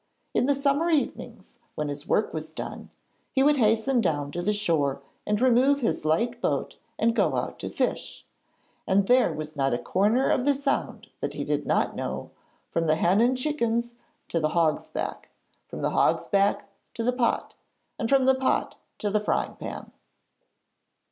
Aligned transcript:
In 0.33 0.47
the 0.47 0.55
summer 0.55 0.89
evenings, 0.89 1.59
when 1.75 1.87
his 1.87 2.07
work 2.07 2.33
was 2.33 2.55
done, 2.55 2.89
he 3.31 3.43
would 3.43 3.57
hasten 3.57 4.01
down 4.01 4.31
to 4.31 4.41
the 4.41 4.51
shore 4.51 4.99
and 5.27 5.39
remove 5.39 5.81
his 5.81 6.05
light 6.05 6.41
boat 6.41 6.79
and 6.97 7.15
go 7.15 7.35
out 7.35 7.59
to 7.59 7.69
fish, 7.69 8.25
and 8.87 9.05
there 9.07 9.31
was 9.31 9.55
not 9.55 9.75
a 9.75 9.77
corner 9.77 10.31
of 10.31 10.43
the 10.43 10.55
Sound 10.55 11.09
that 11.19 11.35
he 11.35 11.43
did 11.43 11.67
not 11.67 11.95
know, 11.95 12.31
from 12.71 12.87
the 12.87 12.95
Hen 12.95 13.21
and 13.21 13.37
Chickens 13.37 13.93
to 14.29 14.39
the 14.39 14.49
Hog's 14.57 14.89
Back, 14.89 15.29
from 15.67 15.83
the 15.83 15.91
Hog's 15.91 16.25
Back 16.25 16.67
to 16.95 17.03
the 17.03 17.13
Pot, 17.13 17.53
and 17.99 18.09
from 18.09 18.25
the 18.25 18.33
Pot 18.33 18.77
to 18.97 19.11
the 19.11 19.19
Frying 19.19 19.53
Pan. 19.57 19.91